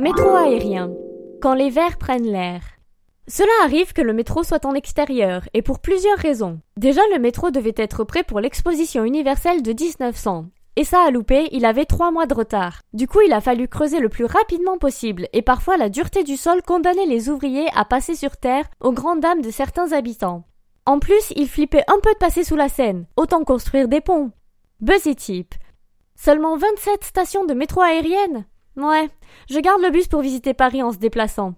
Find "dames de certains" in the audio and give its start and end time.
19.20-19.90